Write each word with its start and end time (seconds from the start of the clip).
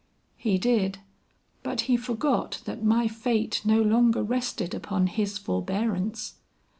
"He 0.35 0.57
did, 0.57 0.97
but 1.61 1.81
he 1.81 1.95
forgot 1.95 2.63
that 2.65 2.83
my 2.83 3.07
fate 3.07 3.61
no 3.63 3.83
longer 3.83 4.23
rested 4.23 4.73
upon 4.73 5.05
his 5.05 5.37
forbearance. 5.37 6.39